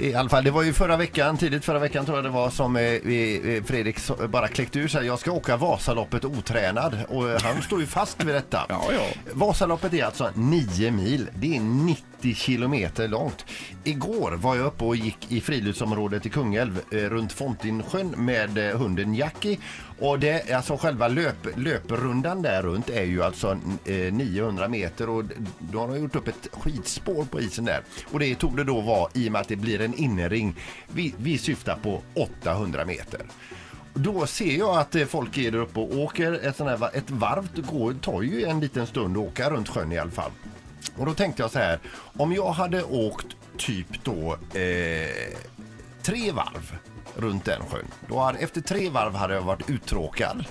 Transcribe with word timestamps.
I 0.00 0.14
alla 0.14 0.28
fall, 0.28 0.44
det 0.44 0.50
var 0.50 0.62
ju 0.62 0.72
förra 0.72 0.96
veckan, 0.96 1.36
tidigt 1.36 1.64
förra 1.64 1.78
veckan 1.78 2.04
tror 2.04 2.18
jag 2.18 2.24
det 2.24 2.30
var 2.30 2.50
som 2.50 2.76
eh, 2.76 2.82
eh, 2.82 3.64
Fredrik 3.64 3.96
bara 4.28 4.48
kläckte 4.48 4.78
ur 4.78 4.88
sig. 4.88 5.06
Jag 5.06 5.18
ska 5.18 5.32
åka 5.32 5.56
Vasaloppet 5.56 6.24
otränad 6.24 6.98
och 7.08 7.30
eh, 7.30 7.40
han 7.42 7.62
står 7.62 7.80
ju 7.80 7.86
fast 7.86 8.24
vid 8.24 8.34
detta. 8.34 8.66
Ja, 8.68 8.84
ja. 8.92 9.06
Vasaloppet 9.32 9.94
är 9.94 10.04
alltså 10.04 10.30
9 10.34 10.90
mil. 10.90 11.28
Det 11.34 11.56
är 11.56 11.60
90 11.60 12.34
kilometer 12.34 13.08
långt. 13.08 13.44
Igår 13.84 14.32
var 14.32 14.56
jag 14.56 14.66
uppe 14.66 14.84
och 14.84 14.96
gick 14.96 15.32
i 15.32 15.40
friluftsområdet 15.40 16.26
i 16.26 16.28
Kungälv 16.28 16.80
eh, 16.90 16.96
runt 16.96 17.32
Fontinsjön 17.32 18.08
med 18.16 18.58
eh, 18.58 18.78
hunden 18.78 19.14
Jackie. 19.14 19.58
Och 20.00 20.18
det, 20.18 20.50
alltså 20.52 20.76
själva 20.76 21.08
löp, 21.08 21.46
löprundan 21.56 22.42
där 22.42 22.62
runt 22.62 22.90
är 22.90 23.04
ju 23.04 23.22
alltså 23.22 23.58
eh, 23.84 24.12
900 24.12 24.68
meter 24.68 25.08
och 25.08 25.24
då 25.58 25.78
har 25.78 25.88
de 25.88 25.98
gjort 25.98 26.16
upp 26.16 26.28
ett 26.28 26.48
skidspår 26.52 27.24
på 27.24 27.40
isen 27.40 27.64
där. 27.64 27.80
Och 28.12 28.18
det 28.18 28.34
tog 28.34 28.56
det 28.56 28.64
då 28.64 28.80
vara 28.80 29.10
i 29.14 29.28
och 29.28 29.32
med 29.32 29.40
att 29.40 29.48
det 29.48 29.56
blir 29.56 29.80
en 29.80 29.87
en 29.88 29.94
innerring. 29.94 30.54
Vi, 30.88 31.14
vi 31.18 31.38
syftar 31.38 31.76
på 31.82 32.02
800 32.14 32.84
meter. 32.84 33.20
Då 33.94 34.26
ser 34.26 34.58
jag 34.58 34.78
att 34.78 34.94
eh, 34.94 35.06
folk 35.06 35.38
är 35.38 35.50
där 35.50 35.58
uppe 35.58 35.80
och 35.80 35.98
åker 35.98 36.32
ett, 36.32 36.56
sån 36.56 36.66
här, 36.66 36.96
ett 36.96 37.10
varv. 37.10 37.48
Det 37.54 37.62
går, 37.62 37.94
tar 37.94 38.22
ju 38.22 38.44
en 38.44 38.60
liten 38.60 38.86
stund 38.86 39.16
att 39.16 39.22
åka 39.22 39.50
runt 39.50 39.68
sjön 39.68 39.92
i 39.92 39.98
alla 39.98 40.10
fall. 40.10 40.30
Och 40.96 41.06
då 41.06 41.14
tänkte 41.14 41.42
jag 41.42 41.50
så 41.50 41.58
här, 41.58 41.78
om 42.16 42.32
jag 42.32 42.52
hade 42.52 42.82
åkt 42.82 43.26
typ 43.56 44.04
då 44.04 44.32
eh, 44.58 45.34
tre 46.02 46.32
varv 46.32 46.78
runt 47.16 47.44
den 47.44 47.62
sjön. 47.70 47.86
Då 48.08 48.18
hade, 48.18 48.38
efter 48.38 48.60
tre 48.60 48.90
varv 48.90 49.14
hade 49.14 49.34
jag 49.34 49.42
varit 49.42 49.70
uttråkad. 49.70 50.44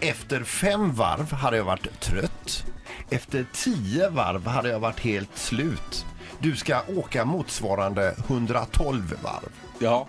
Efter 0.00 0.44
fem 0.44 0.94
varv 0.94 1.32
hade 1.32 1.56
jag 1.56 1.64
varit 1.64 2.00
trött. 2.00 2.64
Efter 3.10 3.46
tio 3.52 4.08
varv 4.08 4.46
hade 4.46 4.68
jag 4.68 4.80
varit 4.80 5.00
helt 5.00 5.38
slut. 5.38 6.06
Du 6.42 6.56
ska 6.56 6.82
åka 6.96 7.24
motsvarande 7.24 8.14
112 8.28 9.14
varv. 9.22 9.48
Ja. 9.78 10.06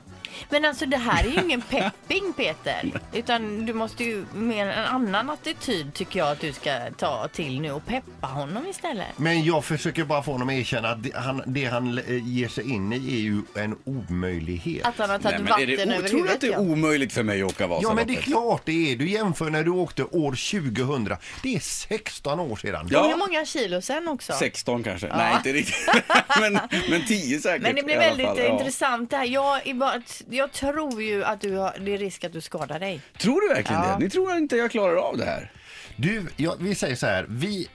Men 0.50 0.66
alltså 0.66 0.86
det 0.86 0.98
här 0.98 1.24
är 1.24 1.30
ju 1.30 1.40
ingen 1.44 1.62
pepping 1.62 2.34
Peter. 2.38 2.92
Utan 3.14 3.66
du 3.66 3.74
måste 3.74 4.04
ju 4.04 4.26
med 4.34 4.68
en 4.68 4.86
annan 4.86 5.30
attityd 5.30 5.94
tycker 5.94 6.20
jag 6.20 6.32
att 6.32 6.40
du 6.40 6.54
ska 6.54 6.80
ta 6.98 7.28
till 7.28 7.62
nu 7.62 7.72
och 7.72 7.86
peppa 7.86 8.28
honom 8.28 8.68
istället. 8.68 9.08
Men 9.18 9.44
jag 9.44 9.66
försöker 9.66 10.04
bara 10.04 10.24
få 10.24 10.32
honom 10.32 10.50
att 10.50 10.54
erkänna 10.56 10.90
att 10.90 11.04
det 11.04 11.16
han, 11.16 11.44
det 11.46 11.66
han 11.66 11.98
eh, 11.98 12.04
ger 12.28 12.48
sig 12.48 12.72
in 12.72 12.94
i 12.94 12.96
är 12.96 13.22
ju 13.22 13.42
en 13.56 13.76
omöjlighet. 13.84 14.86
Att 14.86 14.98
han 14.98 15.10
har 15.10 15.20
Nej, 15.20 15.24
tagit 15.24 15.40
är 15.40 15.52
vatten 15.52 15.90
det, 15.90 15.96
över 15.96 16.06
o- 16.06 16.08
tror 16.08 16.10
du 16.10 16.16
huvudet. 16.18 16.36
att 16.36 16.42
det 16.42 16.48
är 16.48 16.52
ja. 16.52 16.60
omöjligt 16.60 17.14
för 17.14 17.24
mig 17.24 17.42
att 17.42 17.50
åka 17.52 17.64
Ja 17.64 17.68
Vasaloppet? 17.68 17.96
men 18.08 18.16
det 18.16 18.20
är 18.22 18.24
klart 18.24 18.62
det 18.66 18.92
är. 18.92 18.96
Du 18.96 19.10
jämför 19.10 19.50
när 19.50 19.64
du 19.64 19.72
åkte 19.72 20.04
år 20.04 20.32
2000. 20.76 21.18
Det 21.44 21.56
är 21.56 21.60
16 21.60 22.40
år 22.40 22.56
sedan. 22.56 22.88
Ja. 22.92 23.08
Hur 23.08 23.16
många 23.18 23.46
kilo 23.46 23.82
sen 23.82 24.08
också? 24.08 24.34
16 24.34 24.84
kanske? 24.84 25.08
Nej, 25.08 25.36
inte 25.38 25.54
riktigt. 25.54 25.76
men, 26.40 26.60
men 26.90 27.06
10 27.08 27.40
säkert. 27.40 27.62
Men 27.62 27.76
det 27.76 27.84
blir 27.84 27.98
väldigt 27.98 28.26
fall, 28.28 28.38
ja. 28.40 28.46
intressant 28.60 29.10
det 29.10 29.18
här. 29.18 29.26
Jag, 29.26 29.68
är 29.68 29.74
bara, 29.74 30.02
jag 30.30 30.52
tror 30.52 31.02
ju 31.02 31.24
att 31.24 31.42
du 31.42 31.56
har, 31.58 31.74
det 31.80 31.94
är 31.94 31.98
risk 31.98 32.24
att 32.24 32.34
du 32.34 32.42
skadar 32.42 32.80
dig. 32.80 33.02
Tror 33.18 33.42
du 33.42 33.48
verkligen 33.54 33.82
Ja. 33.82 33.96
det? 33.98 34.04
Ni 34.04 34.10
tror 34.10 34.36
inte 34.38 34.56
jag 34.58 34.72
klarar 34.72 34.96
av 34.96 35.18
det 35.18 35.26
här? 35.26 35.52
Du, 35.96 36.26
ja, 36.38 36.56
vi 36.60 36.76
säger 36.76 36.96
så 36.96 37.06
här. 37.06 37.26
Vi 37.30 37.68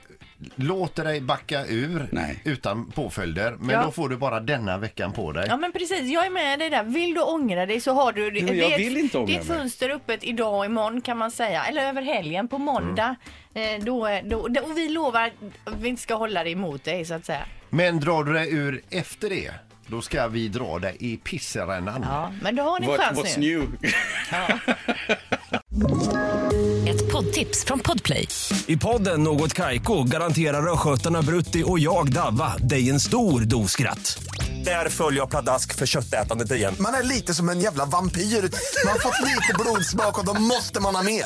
låter 0.55 1.03
dig 1.03 1.21
backa 1.21 1.65
ur 1.65 2.07
Nej. 2.11 2.41
utan 2.45 2.91
påföljder. 2.91 3.51
Men 3.59 3.69
Ja. 3.69 3.83
då 3.83 3.91
får 3.91 4.09
du 4.09 4.17
bara 4.17 4.39
denna 4.39 4.77
veckan 4.77 5.11
på 5.13 5.31
dig. 5.31 5.45
Ja 5.49 5.57
men 5.57 5.71
precis, 5.71 6.01
jag 6.01 6.25
är 6.25 6.29
med 6.29 6.59
dig 6.59 6.69
där. 6.69 6.83
Vill 6.83 7.13
du 7.13 7.21
ångra 7.21 7.65
dig 7.65 7.81
så 7.81 7.93
har 7.93 8.11
du 8.11 8.31
det. 8.31 8.41
men 8.43 8.57
jag 8.57 8.77
vill 8.77 8.97
ett- 8.97 9.03
inte 9.03 9.17
ångra 9.17 9.27
Det 9.27 9.33
är 9.35 9.41
ett 9.41 9.47
mig. 9.47 9.57
fönster 9.57 9.89
öppet 9.89 10.23
idag 10.23 10.57
och 10.59 10.65
imorgon 10.65 11.01
kan 11.01 11.17
man 11.17 11.31
säga. 11.31 11.63
Eller 11.65 11.89
över 11.89 12.01
helgen 12.01 12.47
på 12.47 12.57
måndag. 12.57 13.15
Eh, 13.53 13.83
då, 13.83 14.19
då, 14.23 14.47
då, 14.47 14.61
och 14.61 14.77
vi 14.77 14.89
lovar 14.89 15.21
att 15.65 15.73
vi 15.79 15.89
inte 15.89 16.01
ska 16.01 16.13
hålla 16.15 16.43
det 16.43 16.49
emot 16.49 16.83
dig 16.83 17.05
så 17.05 17.13
att 17.13 17.25
säga. 17.25 17.45
Men 17.69 17.99
drar 17.99 18.23
du 18.23 18.33
dig 18.33 18.53
ur 18.53 18.81
efter 18.89 19.29
det, 19.29 19.51
då 19.91 20.01
ska 20.01 20.27
vi 20.27 20.47
dra 20.47 20.79
dig 20.79 20.97
i 20.99 21.17
pisserännan. 21.17 22.01
Ja, 22.01 22.31
men 22.41 22.55
då 22.55 22.63
har 22.63 22.79
ni 22.79 22.87
What, 22.87 22.99
chans 22.99 23.19
what's 23.19 23.39
nu. 23.39 23.59
new? 23.59 23.69
Ett 26.89 27.11
poddtips 27.11 27.65
från 27.65 27.79
Podplay. 27.79 28.27
I 28.67 28.77
podden 28.77 29.23
Något 29.23 29.53
Kaiko 29.53 30.03
garanterar 30.03 30.73
östgötarna 30.73 31.21
Brutti 31.21 31.63
och 31.65 31.79
jag, 31.79 32.11
Davva, 32.13 32.57
dig 32.57 32.89
en 32.89 32.99
stor 32.99 33.41
dos 33.41 33.71
skratt. 33.71 34.23
Där 34.65 34.89
följer 34.89 35.19
jag 35.19 35.29
pladask 35.29 35.75
för 35.75 35.85
köttätandet 35.85 36.51
igen. 36.51 36.75
Man 36.79 36.93
är 36.93 37.03
lite 37.03 37.33
som 37.33 37.49
en 37.49 37.59
jävla 37.59 37.85
vampyr. 37.85 38.21
Man 38.21 38.91
har 38.93 38.99
fått 38.99 39.27
lite 39.27 39.53
blodsmak 39.59 40.19
och 40.19 40.25
då 40.25 40.33
måste 40.41 40.79
man 40.81 40.95
ha 40.95 41.03
mer. 41.03 41.25